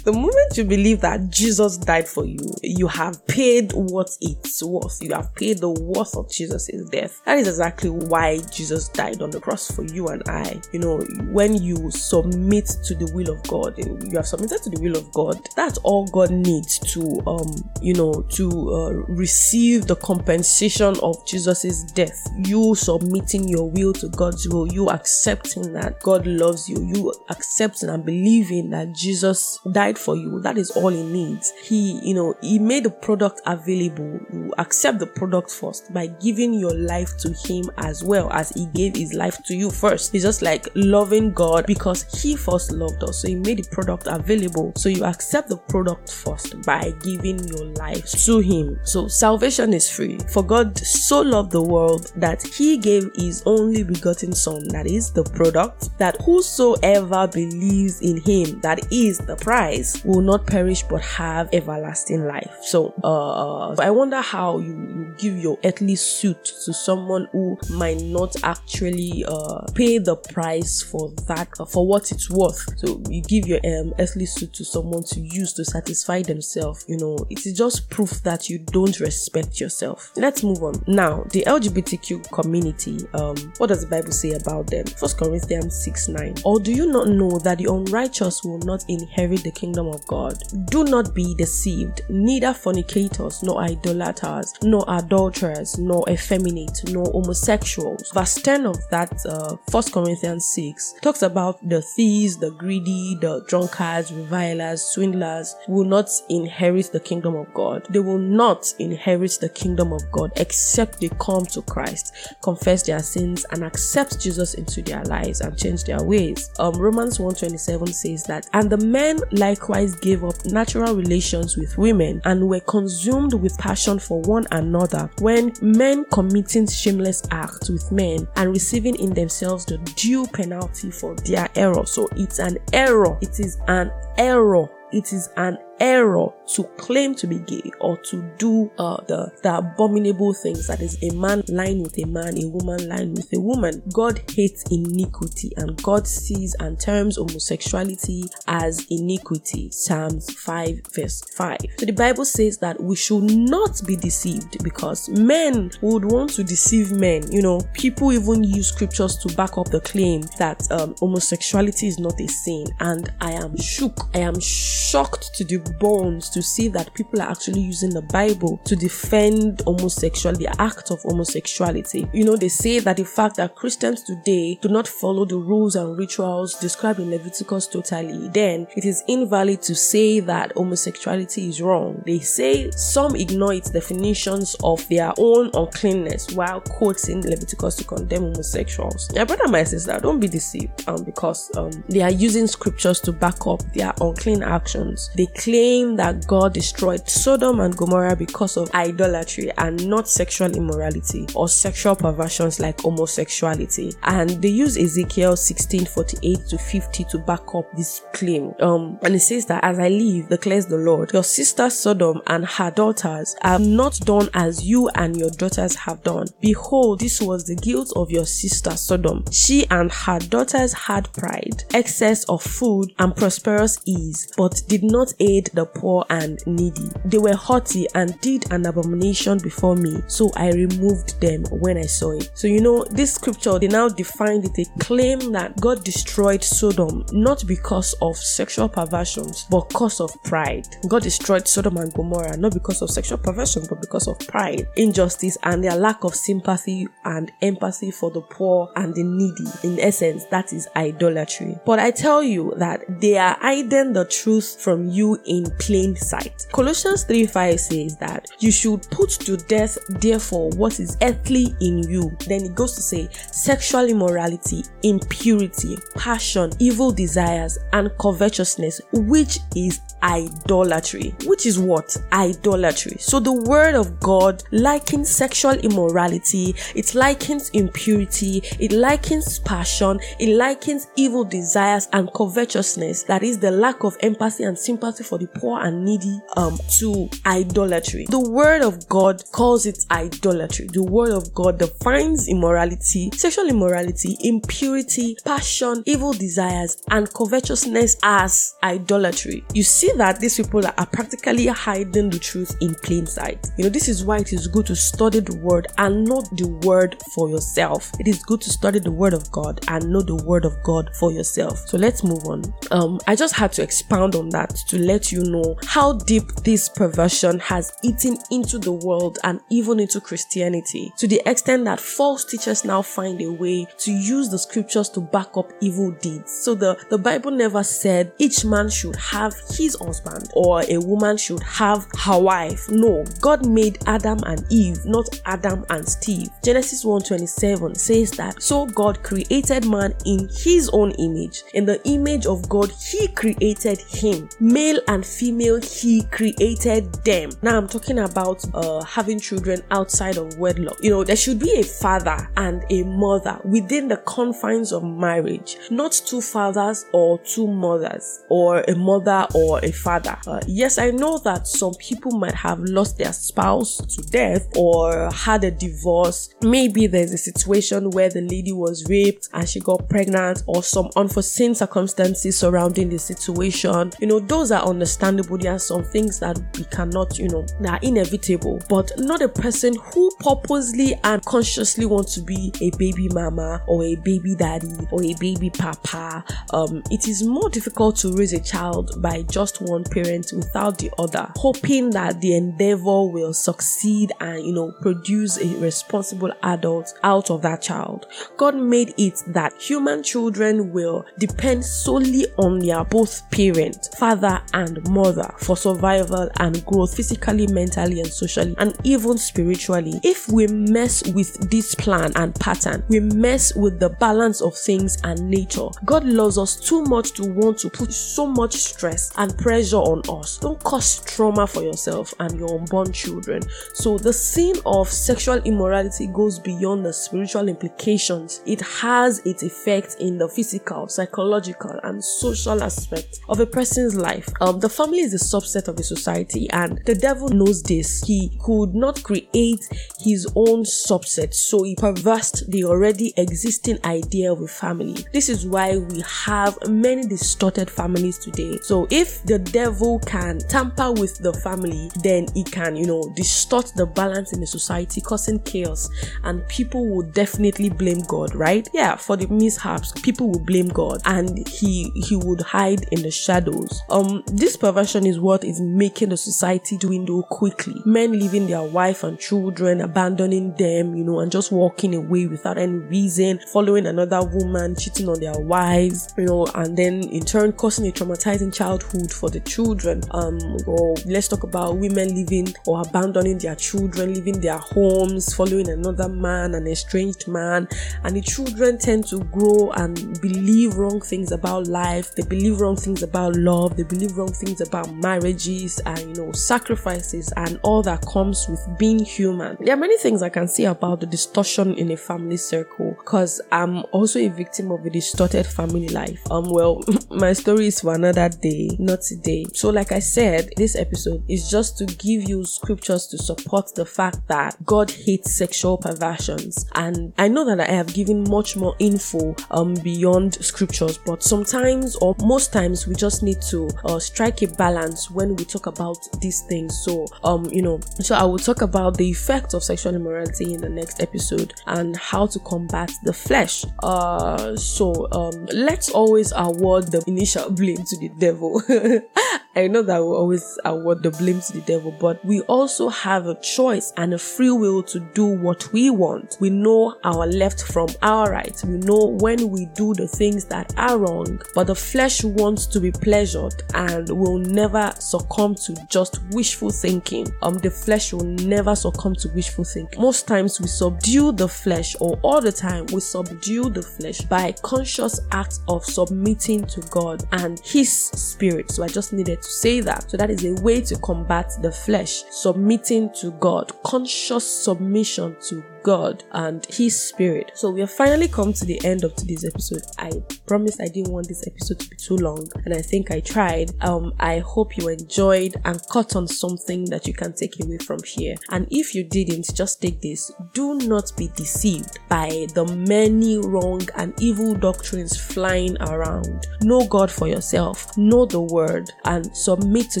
the 0.04 0.12
moment 0.12 0.56
you 0.56 0.64
believe 0.64 1.00
that 1.00 1.30
Jesus 1.30 1.76
died 1.76 2.08
for 2.08 2.24
you, 2.24 2.54
you 2.62 2.86
have 2.86 3.26
paid 3.26 3.72
what 3.72 4.10
it's 4.20 4.62
worth. 4.62 4.98
You 5.00 5.14
have 5.14 5.34
paid 5.34 5.58
the 5.58 5.70
worth 5.70 6.16
of 6.16 6.30
Jesus' 6.30 6.70
death. 6.90 7.20
That 7.24 7.38
is 7.38 7.48
exactly 7.48 7.90
why 7.90 8.40
Jesus 8.52 8.88
died 8.88 9.22
on 9.22 9.30
the 9.30 9.40
cross 9.40 9.70
for 9.70 9.84
you 9.84 10.08
and 10.08 10.22
I. 10.28 10.60
You 10.72 10.80
know, 10.80 10.98
when 11.32 11.62
you 11.62 11.90
submit 11.90 12.66
to 12.84 12.94
the 12.94 13.10
will 13.14 13.30
of 13.30 13.42
God 13.48 13.78
you 13.78 14.16
have 14.16 14.26
submitted 14.26 14.62
to 14.62 14.70
the 14.70 14.80
will 14.80 14.96
of 14.96 15.10
God, 15.12 15.38
that's 15.56 15.78
all 15.78 16.06
God 16.08 16.30
needs 16.30 16.78
to, 16.92 17.22
um, 17.26 17.70
you 17.82 17.94
know, 17.94 18.22
to 18.30 18.48
uh, 18.48 18.92
receive 19.08 19.86
the 19.86 19.96
compensation 19.96 20.96
of 21.02 21.24
Jesus' 21.26 21.84
death. 21.92 22.26
You 22.44 22.74
submitting 22.74 23.48
your 23.48 23.68
will 23.70 23.92
to 23.94 24.08
God's 24.08 24.48
will, 24.48 24.66
you 24.72 24.88
accepting 24.90 25.72
that 25.72 26.00
God 26.00 26.26
loves 26.26 26.68
you, 26.68 26.76
you 26.94 27.12
accepting 27.38 27.88
and 27.88 28.04
believing 28.04 28.70
that 28.70 28.92
Jesus 28.92 29.60
died 29.72 29.96
for 29.96 30.16
you, 30.16 30.40
that 30.40 30.58
is 30.58 30.70
all 30.72 30.88
he 30.88 31.04
needs. 31.04 31.52
He, 31.62 32.00
you 32.02 32.14
know, 32.14 32.34
he 32.42 32.58
made 32.58 32.84
the 32.84 32.90
product 32.90 33.40
available. 33.46 34.18
You 34.32 34.52
accept 34.58 34.98
the 34.98 35.06
product 35.06 35.52
first 35.52 35.92
by 35.94 36.08
giving 36.20 36.52
your 36.52 36.74
life 36.74 37.16
to 37.18 37.32
him 37.46 37.70
as 37.78 38.02
well 38.02 38.30
as 38.32 38.50
he 38.50 38.66
gave 38.74 38.96
his 38.96 39.14
life 39.14 39.38
to 39.44 39.54
you 39.54 39.70
first. 39.70 40.12
It's 40.14 40.24
just 40.24 40.42
like 40.42 40.66
loving 40.74 41.32
God 41.32 41.66
because 41.66 42.02
he 42.20 42.34
first 42.34 42.72
loved 42.72 43.04
us. 43.04 43.22
So 43.22 43.28
he 43.28 43.36
made 43.36 43.58
the 43.58 43.68
product 43.70 44.08
available. 44.08 44.72
So 44.76 44.88
you 44.88 45.04
accept 45.04 45.48
the 45.48 45.58
product 45.58 46.12
first 46.12 46.60
by 46.62 46.92
giving 47.02 47.38
your 47.46 47.66
life 47.74 48.10
to 48.24 48.40
him. 48.40 48.80
So 48.82 49.06
salvation 49.06 49.72
is 49.72 49.88
free. 49.88 50.18
For 50.32 50.42
God 50.42 50.76
so 50.76 51.20
loved 51.20 51.52
the 51.52 51.62
world 51.62 52.12
that 52.16 52.42
he 52.42 52.78
gave 52.78 53.08
his 53.14 53.44
only 53.46 53.84
begotten 53.84 54.32
son, 54.32 54.66
that 54.68 54.88
is 54.88 55.12
the 55.12 55.22
product, 55.22 55.96
that 55.98 56.20
whosoever 56.22 57.27
believes 57.32 58.00
in 58.00 58.20
him 58.20 58.60
that 58.60 58.80
is 58.92 59.18
the 59.18 59.36
prize 59.36 60.02
will 60.04 60.20
not 60.20 60.46
perish 60.46 60.82
but 60.82 61.02
have 61.02 61.48
everlasting 61.52 62.26
life. 62.26 62.50
So 62.62 62.94
uh, 63.04 63.74
I 63.80 63.90
wonder 63.90 64.20
how 64.20 64.58
you, 64.58 64.72
you 64.72 65.14
give 65.18 65.38
your 65.38 65.58
earthly 65.64 65.96
suit 65.96 66.44
to 66.64 66.72
someone 66.72 67.28
who 67.32 67.58
might 67.70 68.00
not 68.00 68.36
actually 68.42 69.24
uh, 69.26 69.62
pay 69.74 69.98
the 69.98 70.16
price 70.16 70.82
for 70.82 71.10
that 71.26 71.48
uh, 71.58 71.64
for 71.64 71.86
what 71.86 72.10
it's 72.12 72.30
worth. 72.30 72.78
So 72.78 73.02
you 73.08 73.22
give 73.22 73.46
your 73.46 73.60
um, 73.64 73.94
earthly 73.98 74.26
suit 74.26 74.52
to 74.54 74.64
someone 74.64 75.02
to 75.04 75.20
use 75.20 75.52
to 75.54 75.64
satisfy 75.64 76.22
themselves. 76.22 76.84
You 76.88 76.98
know, 76.98 77.18
it 77.30 77.46
is 77.46 77.56
just 77.56 77.90
proof 77.90 78.22
that 78.22 78.48
you 78.48 78.58
don't 78.58 78.98
respect 79.00 79.60
yourself. 79.60 80.12
Let's 80.16 80.42
move 80.42 80.62
on. 80.62 80.82
Now, 80.86 81.24
the 81.30 81.44
LGBTQ 81.46 82.30
community, 82.32 82.98
um, 83.14 83.36
what 83.58 83.68
does 83.68 83.82
the 83.82 83.88
Bible 83.88 84.12
say 84.12 84.32
about 84.32 84.66
them? 84.68 84.86
First 84.86 85.18
Corinthians 85.18 85.76
6 85.84 86.08
9. 86.08 86.34
Or 86.44 86.60
do 86.60 86.72
you 86.72 86.86
not 86.86 87.08
know 87.18 87.38
that 87.40 87.58
the 87.58 87.66
unrighteous 87.66 88.44
will 88.44 88.58
not 88.58 88.84
inherit 88.88 89.42
the 89.42 89.50
kingdom 89.50 89.88
of 89.88 90.06
God. 90.06 90.42
Do 90.66 90.84
not 90.84 91.14
be 91.14 91.34
deceived, 91.34 92.02
neither 92.08 92.54
fornicators, 92.54 93.42
nor 93.42 93.60
idolaters, 93.60 94.54
nor 94.62 94.84
adulterers, 94.88 95.78
nor 95.78 96.08
effeminate, 96.08 96.82
nor 96.90 97.06
homosexuals. 97.06 98.10
Verse 98.12 98.36
10 98.36 98.66
of 98.66 98.76
that 98.90 99.12
uh, 99.26 99.56
1 99.70 99.82
Corinthians 99.92 100.46
6 100.48 100.94
talks 101.02 101.22
about 101.22 101.66
the 101.68 101.82
thieves, 101.82 102.36
the 102.36 102.50
greedy, 102.52 103.16
the 103.20 103.44
drunkards, 103.48 104.12
revilers, 104.12 104.82
swindlers 104.82 105.54
will 105.68 105.84
not 105.84 106.08
inherit 106.28 106.90
the 106.92 107.00
kingdom 107.00 107.34
of 107.34 107.52
God. 107.54 107.86
They 107.90 108.00
will 108.00 108.18
not 108.18 108.72
inherit 108.78 109.38
the 109.40 109.48
kingdom 109.48 109.92
of 109.92 110.02
God 110.12 110.32
except 110.36 111.00
they 111.00 111.10
come 111.20 111.46
to 111.46 111.62
Christ, 111.62 112.34
confess 112.42 112.82
their 112.82 113.00
sins, 113.00 113.44
and 113.50 113.64
accept 113.64 114.20
Jesus 114.20 114.54
into 114.54 114.82
their 114.82 115.02
lives 115.04 115.40
and 115.40 115.58
change 115.58 115.84
their 115.84 116.02
ways. 116.02 116.50
Um, 116.58 116.74
Romans 116.76 117.07
127 117.16 117.92
says 117.92 118.24
that, 118.24 118.48
and 118.52 118.68
the 118.68 118.76
men 118.76 119.20
likewise 119.32 119.94
gave 119.94 120.24
up 120.24 120.44
natural 120.46 120.94
relations 120.94 121.56
with 121.56 121.78
women 121.78 122.20
and 122.24 122.48
were 122.48 122.60
consumed 122.60 123.34
with 123.34 123.56
passion 123.58 123.98
for 123.98 124.20
one 124.22 124.46
another, 124.52 125.10
when 125.20 125.52
men 125.62 126.04
committing 126.06 126.66
shameless 126.66 127.22
acts 127.30 127.70
with 127.70 127.90
men 127.92 128.26
and 128.36 128.50
receiving 128.52 128.96
in 128.96 129.14
themselves 129.14 129.64
the 129.64 129.78
due 129.96 130.26
penalty 130.26 130.90
for 130.90 131.14
their 131.16 131.48
error. 131.54 131.86
So 131.86 132.08
it's 132.16 132.38
an 132.38 132.58
error. 132.72 133.16
It 133.20 133.40
is 133.40 133.58
an 133.68 133.90
error. 134.16 134.68
It 134.92 135.12
is 135.12 135.28
an 135.36 135.58
error 135.80 136.28
to 136.54 136.64
claim 136.76 137.14
to 137.14 137.26
be 137.26 137.38
gay 137.40 137.70
or 137.80 137.96
to 137.98 138.22
do 138.38 138.70
uh, 138.78 138.96
the, 139.06 139.30
the 139.42 139.58
abominable 139.58 140.32
things 140.32 140.66
that 140.66 140.80
is 140.80 141.00
a 141.02 141.14
man 141.14 141.42
lying 141.48 141.82
with 141.82 141.98
a 141.98 142.06
man, 142.06 142.36
a 142.38 142.46
woman 142.48 142.88
lying 142.88 143.14
with 143.14 143.32
a 143.34 143.40
woman. 143.40 143.82
God 143.92 144.20
hates 144.30 144.64
iniquity 144.70 145.52
and 145.56 145.80
God 145.82 146.06
sees 146.06 146.54
and 146.60 146.78
terms 146.80 147.16
homosexuality 147.16 148.24
as 148.46 148.86
iniquity. 148.90 149.70
Psalms 149.70 150.32
5 150.32 150.80
verse 150.94 151.22
5. 151.34 151.58
So 151.78 151.86
the 151.86 151.92
Bible 151.92 152.24
says 152.24 152.58
that 152.58 152.80
we 152.82 152.96
should 152.96 153.24
not 153.24 153.80
be 153.86 153.96
deceived 153.96 154.62
because 154.62 155.08
men 155.08 155.70
would 155.82 156.04
want 156.04 156.30
to 156.30 156.44
deceive 156.44 156.92
men. 156.92 157.30
You 157.30 157.42
know, 157.42 157.60
people 157.74 158.12
even 158.12 158.44
use 158.44 158.68
scriptures 158.68 159.16
to 159.18 159.34
back 159.34 159.58
up 159.58 159.68
the 159.68 159.80
claim 159.80 160.22
that 160.38 160.70
um, 160.70 160.94
homosexuality 160.98 161.88
is 161.88 161.98
not 161.98 162.20
a 162.20 162.26
sin. 162.26 162.66
And 162.80 163.12
I 163.20 163.32
am 163.32 163.56
shook. 163.56 164.08
I 164.14 164.20
am 164.20 164.40
shocked 164.40 165.34
to 165.34 165.44
the 165.44 165.67
bones 165.72 166.28
to 166.30 166.42
see 166.42 166.68
that 166.68 166.92
people 166.94 167.20
are 167.20 167.30
actually 167.30 167.60
using 167.60 167.90
the 167.90 168.02
Bible 168.02 168.60
to 168.64 168.76
defend 168.76 169.58
homosexuality, 169.66 170.46
the 170.46 170.60
act 170.60 170.90
of 170.90 171.00
homosexuality. 171.02 172.08
You 172.12 172.24
know, 172.24 172.36
they 172.36 172.48
say 172.48 172.78
that 172.80 172.96
the 172.96 173.04
fact 173.04 173.36
that 173.36 173.54
Christians 173.54 174.02
today 174.02 174.58
do 174.60 174.68
not 174.68 174.86
follow 174.88 175.24
the 175.24 175.36
rules 175.36 175.76
and 175.76 175.96
rituals 175.96 176.54
described 176.54 177.00
in 177.00 177.10
Leviticus 177.10 177.66
totally, 177.66 178.28
then 178.28 178.66
it 178.76 178.84
is 178.84 179.02
invalid 179.08 179.62
to 179.62 179.74
say 179.74 180.20
that 180.20 180.52
homosexuality 180.56 181.48
is 181.48 181.60
wrong. 181.60 182.02
They 182.06 182.18
say 182.20 182.70
some 182.72 183.16
ignore 183.16 183.54
its 183.54 183.70
definitions 183.70 184.56
of 184.62 184.86
their 184.88 185.12
own 185.18 185.50
uncleanness 185.54 186.32
while 186.32 186.60
quoting 186.60 187.22
Leviticus 187.22 187.76
to 187.76 187.84
condemn 187.84 188.22
homosexuals. 188.22 189.12
My 189.14 189.24
brother, 189.24 189.48
my 189.48 189.64
sister, 189.64 189.98
don't 190.00 190.20
be 190.20 190.28
deceived 190.28 190.88
um, 190.88 191.04
because 191.04 191.50
um, 191.56 191.70
they 191.88 192.02
are 192.02 192.10
using 192.10 192.46
scriptures 192.46 193.00
to 193.00 193.12
back 193.12 193.46
up 193.46 193.60
their 193.74 193.92
unclean 194.00 194.42
actions. 194.42 195.10
They 195.16 195.26
claim 195.26 195.57
that 195.58 196.24
God 196.28 196.54
destroyed 196.54 197.08
Sodom 197.08 197.58
and 197.58 197.76
Gomorrah 197.76 198.14
because 198.14 198.56
of 198.56 198.70
idolatry 198.74 199.50
and 199.58 199.88
not 199.88 200.08
sexual 200.08 200.54
immorality 200.54 201.26
or 201.34 201.48
sexual 201.48 201.96
perversions 201.96 202.60
like 202.60 202.80
homosexuality. 202.80 203.92
And 204.04 204.30
they 204.40 204.50
use 204.50 204.76
Ezekiel 204.76 205.36
16 205.36 205.86
48 205.86 206.38
to 206.50 206.58
50 206.58 207.04
to 207.04 207.18
back 207.18 207.54
up 207.56 207.64
this 207.76 208.02
claim. 208.12 208.54
Um, 208.60 209.00
and 209.02 209.16
it 209.16 209.20
says 209.20 209.46
that 209.46 209.64
as 209.64 209.80
I 209.80 209.88
live, 209.88 210.28
declares 210.28 210.66
the 210.66 210.76
Lord, 210.76 211.12
your 211.12 211.24
sister 211.24 211.70
Sodom 211.70 212.22
and 212.28 212.46
her 212.46 212.70
daughters 212.70 213.34
have 213.42 213.60
not 213.60 213.98
done 214.00 214.28
as 214.34 214.64
you 214.64 214.88
and 214.90 215.16
your 215.16 215.30
daughters 215.30 215.74
have 215.74 216.04
done. 216.04 216.28
Behold, 216.40 217.00
this 217.00 217.20
was 217.20 217.44
the 217.44 217.56
guilt 217.56 217.92
of 217.96 218.12
your 218.12 218.26
sister 218.26 218.76
Sodom. 218.76 219.24
She 219.32 219.66
and 219.70 219.90
her 219.90 220.20
daughters 220.20 220.72
had 220.72 221.12
pride, 221.12 221.64
excess 221.74 222.24
of 222.26 222.42
food, 222.42 222.92
and 223.00 223.16
prosperous 223.16 223.80
ease, 223.86 224.32
but 224.36 224.60
did 224.68 224.84
not 224.84 225.12
aid 225.18 225.47
the 225.52 225.66
poor 225.66 226.04
and 226.10 226.38
needy. 226.46 226.90
They 227.04 227.18
were 227.18 227.34
haughty 227.36 227.86
and 227.94 228.20
did 228.20 228.50
an 228.52 228.66
abomination 228.66 229.38
before 229.38 229.76
me, 229.76 230.02
so 230.06 230.30
I 230.36 230.50
removed 230.52 231.20
them 231.20 231.44
when 231.50 231.76
I 231.76 231.82
saw 231.82 232.12
it. 232.12 232.30
So, 232.34 232.46
you 232.46 232.60
know, 232.60 232.84
this 232.90 233.14
scripture, 233.14 233.58
they 233.58 233.68
now 233.68 233.88
defined 233.88 234.44
it 234.44 234.58
a 234.58 234.78
claim 234.78 235.32
that 235.32 235.60
God 235.60 235.84
destroyed 235.84 236.42
Sodom 236.42 237.04
not 237.12 237.46
because 237.46 237.94
of 238.00 238.16
sexual 238.16 238.68
perversions, 238.68 239.46
but 239.50 239.68
because 239.68 240.00
of 240.00 240.10
pride. 240.24 240.66
God 240.88 241.02
destroyed 241.02 241.46
Sodom 241.48 241.76
and 241.76 241.92
Gomorrah 241.92 242.36
not 242.36 242.54
because 242.54 242.82
of 242.82 242.90
sexual 242.90 243.18
perversion, 243.18 243.64
but 243.68 243.80
because 243.80 244.08
of 244.08 244.18
pride, 244.20 244.66
injustice, 244.76 245.36
and 245.42 245.62
their 245.62 245.76
lack 245.76 246.04
of 246.04 246.14
sympathy 246.14 246.86
and 247.04 247.30
empathy 247.42 247.90
for 247.90 248.10
the 248.10 248.20
poor 248.20 248.70
and 248.76 248.94
the 248.94 249.02
needy. 249.02 249.46
In 249.62 249.80
essence, 249.80 250.24
that 250.26 250.52
is 250.52 250.68
idolatry. 250.76 251.56
But 251.64 251.78
I 251.78 251.90
tell 251.90 252.22
you 252.22 252.54
that 252.56 253.00
they 253.00 253.18
are 253.18 253.36
hiding 253.40 253.92
the 253.92 254.04
truth 254.04 254.60
from 254.60 254.88
you 254.88 255.18
in 255.26 255.37
plain 255.58 255.96
sight. 255.96 256.46
Colossians 256.52 257.04
3 257.04 257.26
5 257.26 257.60
says 257.60 257.96
that 257.98 258.28
you 258.38 258.50
should 258.50 258.82
put 258.90 259.10
to 259.10 259.36
death, 259.36 259.78
therefore, 259.88 260.50
what 260.50 260.80
is 260.80 260.96
earthly 261.02 261.54
in 261.60 261.88
you. 261.88 262.16
Then 262.26 262.44
it 262.44 262.54
goes 262.54 262.74
to 262.76 262.82
say 262.82 263.08
sexual 263.32 263.86
immorality, 263.86 264.64
impurity, 264.82 265.76
passion, 265.96 266.50
evil 266.58 266.92
desires, 266.92 267.58
and 267.72 267.90
covetousness, 267.98 268.80
which 268.92 269.38
is 269.56 269.80
idolatry. 270.02 271.14
Which 271.24 271.46
is 271.46 271.58
what? 271.58 271.96
Idolatry. 272.12 272.96
So 272.98 273.20
the 273.20 273.32
word 273.32 273.74
of 273.74 273.98
God 274.00 274.42
likens 274.52 275.10
sexual 275.10 275.52
immorality, 275.52 276.54
it 276.74 276.94
likens 276.94 277.50
impurity, 277.50 278.42
it 278.58 278.72
likens 278.72 279.38
passion, 279.40 280.00
it 280.18 280.36
likens 280.36 280.88
evil 280.96 281.24
desires 281.24 281.88
and 281.92 282.12
covetousness, 282.14 283.04
that 283.04 283.22
is 283.22 283.38
the 283.38 283.50
lack 283.50 283.84
of 283.84 283.96
empathy 284.00 284.44
and 284.44 284.58
sympathy 284.58 285.04
for 285.04 285.18
the 285.18 285.26
poor 285.34 285.60
and 285.60 285.84
needy, 285.84 286.20
um, 286.36 286.58
to 286.78 287.08
idolatry. 287.26 288.06
The 288.08 288.30
word 288.30 288.62
of 288.62 288.88
God 288.88 289.22
calls 289.32 289.66
it 289.66 289.84
idolatry. 289.90 290.66
The 290.72 290.82
word 290.82 291.10
of 291.10 291.32
God 291.34 291.58
defines 291.58 292.28
immorality, 292.28 293.10
sexual 293.14 293.48
immorality, 293.48 294.16
impurity, 294.20 295.16
passion, 295.24 295.82
evil 295.86 296.12
desires, 296.12 296.82
and 296.90 297.12
covetousness 297.12 297.96
as 298.02 298.54
idolatry. 298.62 299.44
You 299.54 299.62
see 299.62 299.92
that 299.96 300.20
these 300.20 300.36
people 300.36 300.66
are 300.66 300.86
practically 300.86 301.46
hiding 301.46 302.10
the 302.10 302.18
truth 302.18 302.56
in 302.60 302.74
plain 302.76 303.06
sight. 303.06 303.46
You 303.56 303.64
know, 303.64 303.70
this 303.70 303.88
is 303.88 304.04
why 304.04 304.18
it 304.18 304.32
is 304.32 304.46
good 304.46 304.66
to 304.66 304.76
study 304.76 305.20
the 305.20 305.36
word 305.36 305.68
and 305.78 306.04
know 306.04 306.22
the 306.32 306.48
word 306.64 306.96
for 307.14 307.28
yourself. 307.28 307.90
It 307.98 308.08
is 308.08 308.22
good 308.24 308.40
to 308.42 308.50
study 308.50 308.78
the 308.78 308.90
word 308.92 309.14
of 309.14 309.30
God 309.30 309.64
and 309.68 309.88
know 309.88 310.02
the 310.02 310.16
word 310.24 310.44
of 310.44 310.62
God 310.62 310.90
for 310.98 311.12
yourself. 311.12 311.58
So 311.68 311.78
let's 311.78 312.02
move 312.04 312.24
on. 312.26 312.42
Um, 312.70 312.98
I 313.06 313.14
just 313.16 313.34
had 313.34 313.52
to 313.54 313.62
expound 313.62 314.14
on 314.14 314.28
that 314.30 314.50
to 314.68 314.78
let 314.78 315.07
you 315.12 315.24
know 315.24 315.56
how 315.66 315.92
deep 315.92 316.26
this 316.44 316.68
perversion 316.68 317.38
has 317.40 317.72
eaten 317.82 318.16
into 318.30 318.58
the 318.58 318.72
world 318.72 319.18
and 319.24 319.40
even 319.50 319.80
into 319.80 320.00
Christianity 320.00 320.92
to 320.98 321.06
the 321.06 321.22
extent 321.26 321.64
that 321.64 321.80
false 321.80 322.24
teachers 322.24 322.64
now 322.64 322.82
find 322.82 323.20
a 323.22 323.32
way 323.32 323.66
to 323.78 323.92
use 323.92 324.28
the 324.28 324.38
scriptures 324.38 324.88
to 324.90 325.00
back 325.00 325.36
up 325.36 325.50
evil 325.60 325.90
deeds. 325.92 326.32
So 326.32 326.54
the, 326.54 326.78
the 326.90 326.98
Bible 326.98 327.30
never 327.30 327.62
said 327.62 328.12
each 328.18 328.44
man 328.44 328.68
should 328.68 328.96
have 328.96 329.34
his 329.50 329.76
husband 329.76 330.30
or 330.34 330.62
a 330.68 330.78
woman 330.78 331.16
should 331.16 331.42
have 331.42 331.86
her 331.98 332.18
wife. 332.18 332.68
No, 332.70 333.04
God 333.20 333.46
made 333.46 333.78
Adam 333.86 334.18
and 334.26 334.44
Eve, 334.50 334.84
not 334.84 335.06
Adam 335.24 335.64
and 335.70 335.88
Steve. 335.88 336.28
Genesis 336.42 336.84
1:27 336.84 337.76
says 337.76 338.10
that 338.12 338.42
so 338.42 338.66
God 338.66 339.02
created 339.02 339.66
man 339.66 339.94
in 340.04 340.28
his 340.32 340.68
own 340.72 340.92
image. 340.92 341.42
In 341.54 341.64
the 341.64 341.80
image 341.88 342.26
of 342.26 342.48
God, 342.48 342.70
he 342.72 343.08
created 343.08 343.78
him. 343.78 344.28
Male 344.40 344.80
and 344.88 344.97
female, 345.04 345.60
he 345.60 346.02
created 346.04 346.92
them. 347.04 347.30
Now 347.42 347.56
I'm 347.56 347.68
talking 347.68 348.00
about 348.00 348.44
uh, 348.54 348.82
having 348.84 349.20
children 349.20 349.62
outside 349.70 350.16
of 350.16 350.38
wedlock. 350.38 350.78
You 350.82 350.90
know, 350.90 351.04
there 351.04 351.16
should 351.16 351.38
be 351.38 351.58
a 351.58 351.62
father 351.62 352.30
and 352.36 352.64
a 352.70 352.82
mother 352.84 353.40
within 353.44 353.88
the 353.88 353.98
confines 353.98 354.72
of 354.72 354.84
marriage, 354.84 355.56
not 355.70 355.92
two 355.92 356.20
fathers 356.20 356.86
or 356.92 357.18
two 357.18 357.46
mothers, 357.46 358.24
or 358.28 358.60
a 358.68 358.74
mother 358.74 359.26
or 359.34 359.60
a 359.64 359.72
father. 359.72 360.16
Uh, 360.26 360.40
yes, 360.46 360.78
I 360.78 360.90
know 360.90 361.18
that 361.18 361.46
some 361.46 361.74
people 361.74 362.12
might 362.12 362.34
have 362.34 362.60
lost 362.60 362.98
their 362.98 363.12
spouse 363.12 363.78
to 363.78 364.02
death 364.02 364.46
or 364.56 365.10
had 365.12 365.44
a 365.44 365.50
divorce. 365.50 366.34
Maybe 366.42 366.86
there's 366.86 367.12
a 367.12 367.18
situation 367.18 367.90
where 367.90 368.08
the 368.08 368.22
lady 368.22 368.52
was 368.52 368.88
raped 368.88 369.28
and 369.32 369.48
she 369.48 369.60
got 369.60 369.88
pregnant, 369.88 370.42
or 370.46 370.62
some 370.62 370.90
unforeseen 370.96 371.54
circumstances 371.54 372.38
surrounding 372.38 372.88
the 372.88 372.98
situation. 372.98 373.92
You 374.00 374.06
know, 374.06 374.20
those 374.20 374.50
are 374.50 374.66
understandable. 374.88 375.36
There 375.36 375.52
are 375.52 375.58
some 375.58 375.84
things 375.84 376.18
that 376.20 376.38
we 376.56 376.64
cannot, 376.64 377.18
you 377.18 377.28
know, 377.28 377.42
that 377.60 377.82
are 377.82 377.86
inevitable, 377.86 378.60
but 378.68 378.90
not 378.98 379.20
a 379.20 379.28
person 379.28 379.74
who 379.74 380.10
purposely 380.20 380.98
and 381.04 381.22
consciously 381.24 381.84
wants 381.84 382.14
to 382.14 382.22
be 382.22 382.52
a 382.62 382.70
baby 382.78 383.08
mama 383.10 383.62
or 383.66 383.84
a 383.84 383.96
baby 383.96 384.34
daddy 384.34 384.72
or 384.90 385.02
a 385.02 385.14
baby 385.20 385.50
papa. 385.50 386.24
Um, 386.54 386.82
it 386.90 387.06
is 387.06 387.22
more 387.22 387.50
difficult 387.50 387.96
to 387.96 388.16
raise 388.16 388.32
a 388.32 388.40
child 388.40 389.00
by 389.02 389.22
just 389.22 389.60
one 389.60 389.84
parent 389.84 390.32
without 390.34 390.78
the 390.78 390.90
other, 390.98 391.30
hoping 391.36 391.90
that 391.90 392.20
the 392.20 392.34
endeavor 392.36 393.06
will 393.06 393.34
succeed 393.34 394.10
and, 394.20 394.44
you 394.44 394.52
know, 394.52 394.72
produce 394.80 395.36
a 395.38 395.46
responsible 395.58 396.32
adult 396.42 396.94
out 397.02 397.30
of 397.30 397.42
that 397.42 397.60
child. 397.60 398.06
God 398.38 398.56
made 398.56 398.94
it 398.96 399.22
that 399.28 399.52
human 399.60 400.02
children 400.02 400.72
will 400.72 401.04
depend 401.18 401.64
solely 401.64 402.26
on 402.38 402.58
their 402.60 402.84
both 402.84 403.30
parent, 403.30 403.88
father 403.98 404.40
and 404.54 404.77
mother 404.88 405.32
for 405.38 405.56
survival 405.56 406.28
and 406.38 406.64
growth 406.66 406.96
physically, 406.96 407.46
mentally, 407.48 408.00
and 408.00 408.12
socially, 408.12 408.54
and 408.58 408.76
even 408.84 409.18
spiritually. 409.18 410.00
If 410.02 410.28
we 410.28 410.46
mess 410.46 411.06
with 411.08 411.50
this 411.50 411.74
plan 411.74 412.12
and 412.16 412.34
pattern, 412.36 412.84
we 412.88 413.00
mess 413.00 413.54
with 413.54 413.78
the 413.78 413.90
balance 413.90 414.40
of 414.40 414.56
things 414.56 414.98
and 415.04 415.30
nature. 415.30 415.68
God 415.84 416.04
loves 416.04 416.38
us 416.38 416.56
too 416.56 416.82
much 416.84 417.12
to 417.12 417.24
want 417.24 417.58
to 417.58 417.70
put 417.70 417.92
so 417.92 418.26
much 418.26 418.54
stress 418.54 419.12
and 419.16 419.36
pressure 419.38 419.76
on 419.76 420.02
us. 420.08 420.38
Don't 420.38 420.62
cause 420.62 421.02
trauma 421.04 421.46
for 421.46 421.62
yourself 421.62 422.12
and 422.20 422.38
your 422.38 422.58
unborn 422.58 422.92
children. 422.92 423.42
So, 423.74 423.98
the 423.98 424.12
sin 424.12 424.54
of 424.66 424.88
sexual 424.88 425.38
immorality 425.38 426.06
goes 426.08 426.38
beyond 426.38 426.84
the 426.84 426.92
spiritual 426.92 427.48
implications, 427.48 428.42
it 428.46 428.60
has 428.60 429.20
its 429.20 429.42
effect 429.42 429.96
in 430.00 430.18
the 430.18 430.28
physical, 430.28 430.88
psychological, 430.88 431.78
and 431.82 432.02
social 432.02 432.62
aspect 432.62 433.20
of 433.28 433.40
a 433.40 433.46
person's 433.46 433.94
life. 433.94 434.28
Um, 434.40 434.60
the 434.60 434.67
the 434.68 434.74
family 434.74 435.00
is 435.00 435.14
a 435.14 435.38
subset 435.38 435.66
of 435.66 435.78
a 435.78 435.82
society, 435.82 436.46
and 436.50 436.78
the 436.84 436.94
devil 436.94 437.30
knows 437.30 437.62
this. 437.62 438.02
He 438.02 438.38
could 438.38 438.74
not 438.74 439.02
create 439.02 439.66
his 439.98 440.26
own 440.36 440.64
subset, 440.64 441.32
so 441.32 441.62
he 441.62 441.74
perversed 441.74 442.50
the 442.50 442.64
already 442.64 443.14
existing 443.16 443.78
idea 443.86 444.30
of 444.30 444.42
a 444.42 444.46
family. 444.46 445.06
This 445.14 445.30
is 445.30 445.46
why 445.46 445.78
we 445.78 446.04
have 446.26 446.58
many 446.68 447.06
distorted 447.06 447.70
families 447.70 448.18
today. 448.18 448.58
So 448.60 448.86
if 448.90 449.22
the 449.24 449.38
devil 449.38 450.00
can 450.00 450.38
tamper 450.40 450.92
with 450.92 451.16
the 451.16 451.32
family, 451.32 451.90
then 452.02 452.26
he 452.34 452.44
can, 452.44 452.76
you 452.76 452.86
know, 452.86 453.10
distort 453.16 453.72
the 453.74 453.86
balance 453.86 454.34
in 454.34 454.40
the 454.40 454.46
society, 454.46 455.00
causing 455.00 455.38
chaos, 455.44 455.88
and 456.24 456.46
people 456.48 456.86
will 456.86 457.10
definitely 457.10 457.70
blame 457.70 458.00
God, 458.00 458.34
right? 458.34 458.68
Yeah, 458.74 458.96
for 458.96 459.16
the 459.16 459.28
mishaps, 459.28 459.92
people 460.02 460.28
will 460.28 460.44
blame 460.44 460.68
God, 460.68 461.00
and 461.06 461.48
he 461.48 461.90
he 461.94 462.16
would 462.16 462.42
hide 462.42 462.84
in 462.92 463.00
the 463.00 463.10
shadows. 463.10 463.80
Um, 463.88 464.22
this 464.26 464.57
perversion 464.58 465.06
is 465.06 465.18
what 465.18 465.44
is 465.44 465.60
making 465.60 466.08
the 466.10 466.16
society 466.16 466.76
dwindle 466.76 467.22
quickly. 467.24 467.80
Men 467.84 468.12
leaving 468.12 468.46
their 468.46 468.62
wife 468.62 469.04
and 469.04 469.18
children, 469.18 469.80
abandoning 469.80 470.54
them, 470.56 470.94
you 470.94 471.04
know, 471.04 471.20
and 471.20 471.30
just 471.30 471.52
walking 471.52 471.94
away 471.94 472.26
without 472.26 472.58
any 472.58 472.78
reason, 472.78 473.38
following 473.52 473.86
another 473.86 474.22
woman, 474.24 474.74
cheating 474.74 475.08
on 475.08 475.20
their 475.20 475.38
wives, 475.38 476.12
you 476.16 476.24
know, 476.24 476.46
and 476.54 476.76
then 476.76 477.02
in 477.10 477.24
turn 477.24 477.52
causing 477.52 477.86
a 477.88 477.92
traumatizing 477.92 478.52
childhood 478.52 479.12
for 479.12 479.30
the 479.30 479.40
children. 479.40 480.02
Um, 480.10 480.38
or 480.66 480.96
let's 481.06 481.28
talk 481.28 481.44
about 481.44 481.76
women 481.76 482.14
leaving 482.14 482.52
or 482.66 482.82
abandoning 482.82 483.38
their 483.38 483.56
children, 483.56 484.14
leaving 484.14 484.40
their 484.40 484.58
homes, 484.58 485.34
following 485.34 485.68
another 485.68 486.08
man, 486.08 486.54
an 486.54 486.66
estranged 486.66 487.28
man, 487.28 487.68
and 488.04 488.16
the 488.16 488.22
children 488.22 488.78
tend 488.78 489.06
to 489.08 489.20
grow 489.24 489.70
and 489.72 490.20
believe 490.20 490.74
wrong 490.74 491.00
things 491.00 491.32
about 491.32 491.66
life. 491.66 492.14
They 492.14 492.24
believe 492.24 492.60
wrong 492.60 492.76
things 492.76 493.02
about 493.02 493.36
love. 493.36 493.76
They 493.76 493.84
believe 493.84 494.16
wrong 494.16 494.32
things 494.32 494.47
about 494.60 494.92
marriages 494.94 495.78
and 495.80 495.98
you 496.00 496.24
know 496.24 496.32
sacrifices 496.32 497.32
and 497.36 497.60
all 497.62 497.82
that 497.82 498.04
comes 498.06 498.46
with 498.48 498.66
being 498.78 499.04
human. 499.04 499.56
There 499.60 499.74
are 499.74 499.78
many 499.78 499.98
things 499.98 500.22
I 500.22 500.28
can 500.28 500.48
say 500.48 500.64
about 500.64 501.00
the 501.00 501.06
distortion 501.06 501.74
in 501.74 501.90
a 501.90 501.96
family 501.96 502.36
circle 502.36 502.94
because 502.98 503.40
I'm 503.52 503.84
also 503.92 504.18
a 504.18 504.28
victim 504.28 504.70
of 504.70 504.84
a 504.84 504.90
distorted 504.90 505.46
family 505.46 505.88
life. 505.88 506.20
Um, 506.30 506.50
well, 506.50 506.82
my 507.10 507.32
story 507.32 507.68
is 507.68 507.80
for 507.80 507.94
another 507.94 508.28
day, 508.28 508.70
not 508.78 509.02
today. 509.02 509.46
So, 509.54 509.70
like 509.70 509.92
I 509.92 509.98
said, 509.98 510.50
this 510.56 510.76
episode 510.76 511.22
is 511.28 511.50
just 511.50 511.78
to 511.78 511.86
give 511.86 512.28
you 512.28 512.44
scriptures 512.44 513.06
to 513.08 513.18
support 513.18 513.74
the 513.74 513.86
fact 513.86 514.26
that 514.28 514.56
God 514.64 514.90
hates 514.90 515.36
sexual 515.36 515.76
perversions, 515.78 516.66
and 516.74 517.12
I 517.18 517.28
know 517.28 517.44
that 517.44 517.60
I 517.60 517.72
have 517.72 517.92
given 517.92 518.24
much 518.28 518.56
more 518.56 518.74
info 518.78 519.34
um 519.50 519.74
beyond 519.74 520.34
scriptures, 520.44 520.98
but 520.98 521.22
sometimes 521.22 521.96
or 521.96 522.14
most 522.22 522.52
times 522.52 522.86
we 522.86 522.94
just 522.94 523.22
need 523.22 523.40
to 523.42 523.68
uh, 523.84 523.98
strike 523.98 524.37
a 524.42 524.48
balance 524.48 525.10
when 525.10 525.36
we 525.36 525.44
talk 525.44 525.66
about 525.66 525.96
these 526.20 526.42
things. 526.42 526.78
So, 526.84 527.06
um, 527.24 527.46
you 527.46 527.62
know, 527.62 527.80
so 528.00 528.14
I 528.14 528.24
will 528.24 528.38
talk 528.38 528.62
about 528.62 528.96
the 528.96 529.08
effect 529.08 529.54
of 529.54 529.62
sexual 529.62 529.94
immorality 529.94 530.54
in 530.54 530.60
the 530.60 530.68
next 530.68 531.00
episode 531.00 531.54
and 531.66 531.96
how 531.96 532.26
to 532.26 532.38
combat 532.40 532.90
the 533.04 533.12
flesh. 533.12 533.64
Uh, 533.82 534.56
so 534.56 535.08
um, 535.12 535.46
let's 535.46 535.90
always 535.90 536.32
award 536.36 536.90
the 536.90 537.02
initial 537.06 537.50
blame 537.50 537.84
to 537.84 537.96
the 537.98 538.10
devil. 538.18 538.62
I 539.56 539.66
know 539.66 539.82
that 539.82 540.00
we 540.00 540.06
always 540.06 540.58
award 540.64 541.02
the 541.02 541.10
blame 541.10 541.40
to 541.40 541.52
the 541.54 541.62
devil, 541.62 541.90
but 541.98 542.24
we 542.24 542.42
also 542.42 542.88
have 542.90 543.26
a 543.26 543.34
choice 543.40 543.92
and 543.96 544.14
a 544.14 544.18
free 544.18 544.52
will 544.52 544.84
to 544.84 545.00
do 545.14 545.26
what 545.26 545.72
we 545.72 545.90
want. 545.90 546.36
We 546.38 546.50
know 546.50 546.96
our 547.02 547.26
left 547.26 547.62
from 547.62 547.88
our 548.02 548.30
right. 548.30 548.56
We 548.64 548.78
know 548.78 549.16
when 549.20 549.50
we 549.50 549.66
do 549.74 549.94
the 549.94 550.06
things 550.06 550.44
that 550.46 550.72
are 550.76 550.98
wrong, 550.98 551.42
but 551.56 551.66
the 551.66 551.74
flesh 551.74 552.22
wants 552.22 552.66
to 552.66 552.80
be 552.80 552.92
pleasured 552.92 553.62
and 553.74 554.08
never 554.36 554.92
succumb 554.98 555.54
to 555.54 555.74
just 555.88 556.20
wishful 556.32 556.70
thinking. 556.70 557.26
Um, 557.42 557.54
the 557.54 557.70
flesh 557.70 558.12
will 558.12 558.24
never 558.24 558.74
succumb 558.74 559.14
to 559.16 559.28
wishful 559.30 559.64
thinking. 559.64 560.00
Most 560.00 560.28
times 560.28 560.60
we 560.60 560.66
subdue 560.66 561.32
the 561.32 561.48
flesh, 561.48 561.96
or 562.00 562.18
all 562.22 562.40
the 562.40 562.52
time 562.52 562.86
we 562.92 563.00
subdue 563.00 563.70
the 563.70 563.82
flesh 563.82 564.20
by 564.20 564.52
conscious 564.62 565.20
acts 565.32 565.60
of 565.68 565.84
submitting 565.84 566.66
to 566.66 566.80
God 566.90 567.24
and 567.32 567.60
His 567.64 567.90
Spirit. 567.92 568.70
So 568.70 568.82
I 568.82 568.88
just 568.88 569.12
needed 569.12 569.40
to 569.40 569.48
say 569.48 569.80
that. 569.80 570.10
So 570.10 570.16
that 570.16 570.30
is 570.30 570.44
a 570.44 570.60
way 570.62 570.82
to 570.82 570.98
combat 570.98 571.52
the 571.62 571.72
flesh, 571.72 572.24
submitting 572.30 573.10
to 573.20 573.30
God, 573.32 573.72
conscious 573.84 574.46
submission 574.64 575.36
to 575.48 575.64
God 575.82 576.24
and 576.32 576.64
His 576.66 576.98
Spirit. 577.00 577.52
So 577.54 577.70
we 577.70 577.80
have 577.80 577.90
finally 577.90 578.28
come 578.28 578.52
to 578.52 578.64
the 578.64 578.80
end 578.84 579.04
of 579.04 579.14
today's 579.14 579.44
episode. 579.44 579.82
I 579.98 580.10
promise 580.46 580.80
I 580.80 580.88
didn't 580.88 581.12
want 581.12 581.28
this 581.28 581.46
episode 581.46 581.80
to 581.80 581.90
be 581.90 581.96
too 581.96 582.16
long, 582.16 582.48
and 582.64 582.74
I 582.74 582.82
think 582.82 583.10
I 583.10 583.20
tried. 583.20 583.72
Um, 583.82 584.12
I 584.18 584.38
hope 584.38 584.76
you 584.76 584.88
enjoyed 584.88 585.56
and 585.64 585.80
caught 585.88 586.16
on 586.16 586.26
something 586.28 586.84
that 586.86 587.06
you 587.06 587.14
can 587.14 587.32
take 587.32 587.62
away 587.62 587.78
from 587.78 588.02
here. 588.04 588.36
And 588.50 588.66
if 588.70 588.94
you 588.94 589.04
didn't, 589.04 589.54
just 589.54 589.80
take 589.80 590.00
this: 590.00 590.32
do 590.52 590.74
not 590.74 591.12
be 591.16 591.28
deceived 591.36 591.98
by 592.08 592.46
the 592.54 592.64
many 592.64 593.38
wrong 593.38 593.82
and 593.96 594.14
evil 594.20 594.54
doctrines 594.54 595.18
flying 595.18 595.76
around. 595.82 596.46
Know 596.62 596.86
God 596.86 597.10
for 597.10 597.28
yourself, 597.28 597.96
know 597.96 598.24
the 598.26 598.40
Word, 598.40 598.90
and 599.04 599.34
submit 599.36 599.90
to 599.92 600.00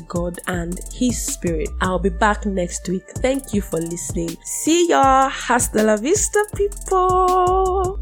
God 0.00 0.38
and 0.46 0.78
His 0.92 1.20
Spirit. 1.20 1.68
I'll 1.80 1.98
be 1.98 2.10
back 2.10 2.46
next 2.46 2.88
week. 2.88 3.08
Thank 3.18 3.52
you 3.52 3.60
for 3.60 3.80
listening. 3.80 4.36
See 4.44 4.88
ya. 4.88 5.30
Hasta 5.66 5.82
la 5.82 5.96
vista, 5.96 6.38
people. 6.52 7.98